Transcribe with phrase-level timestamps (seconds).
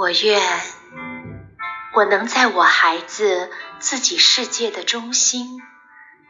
[0.00, 0.40] 我愿
[1.92, 5.60] 我能在我孩子自己世界的中心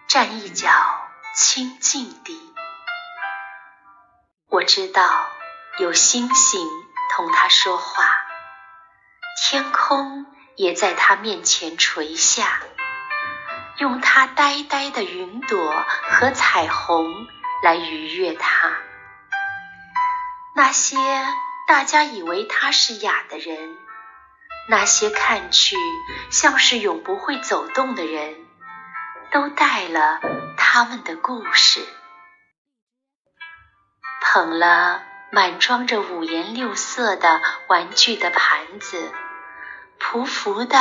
[0.08, 0.68] 站一角
[1.36, 2.52] 清净地。
[4.48, 5.28] 我知道
[5.78, 6.68] 有星星
[7.14, 8.02] 同他说话，
[9.40, 10.26] 天空
[10.56, 12.62] 也在他面前垂下，
[13.78, 17.06] 用他呆呆的云朵和彩虹
[17.62, 18.72] 来愉悦他。
[20.56, 20.96] 那些
[21.70, 23.76] 大家以为他是哑的人，
[24.68, 25.76] 那些看去
[26.28, 28.34] 像是永不会走动的人，
[29.30, 30.20] 都带了
[30.56, 31.86] 他们的故事，
[34.20, 39.12] 捧了满装着五颜六色的玩具的盘子，
[40.00, 40.76] 匍匐的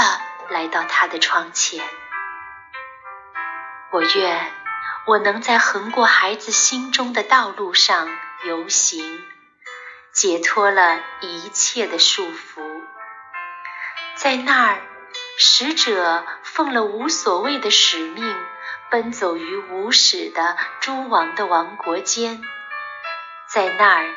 [0.49, 1.85] 来到他的窗前。
[3.91, 4.51] 我愿
[5.05, 8.09] 我能在横过孩子心中的道路上
[8.43, 9.23] 游行。
[10.11, 12.81] 解脱了一切的束缚，
[14.15, 14.81] 在那儿，
[15.37, 18.35] 使者奉了无所谓的使命，
[18.89, 22.41] 奔走于无始的诸王的王国间。
[23.47, 24.15] 在那儿，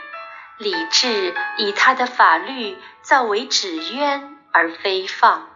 [0.56, 5.50] 理智以他的法律造为纸鸢而飞放，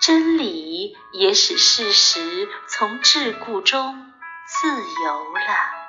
[0.00, 4.12] 真理也使事实从桎梏中
[4.46, 4.68] 自
[5.04, 5.81] 由了。